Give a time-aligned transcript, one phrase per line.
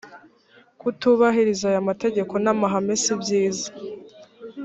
[0.79, 3.69] kutubahiriza aya mategeko n amahame sibyiza